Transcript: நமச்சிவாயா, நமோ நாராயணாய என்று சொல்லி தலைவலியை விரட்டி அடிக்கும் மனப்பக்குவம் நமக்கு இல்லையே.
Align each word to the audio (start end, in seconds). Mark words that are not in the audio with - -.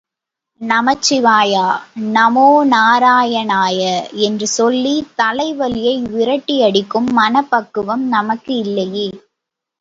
நமச்சிவாயா, 0.61 1.65
நமோ 2.13 2.45
நாராயணாய 2.71 3.81
என்று 4.21 4.47
சொல்லி 4.47 4.95
தலைவலியை 5.17 5.95
விரட்டி 6.09 6.57
அடிக்கும் 6.63 7.09
மனப்பக்குவம் 7.13 8.05
நமக்கு 8.07 8.55
இல்லையே. 8.57 9.07